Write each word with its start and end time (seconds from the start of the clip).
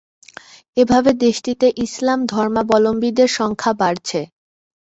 এভাবে 0.77 1.11
দেশটিতে 1.23 1.67
ইসলাম 1.85 2.19
ধর্মাবলম্বীদের 2.31 3.29
সংখ্যা 3.37 3.71
বাড়ছে। 3.81 4.19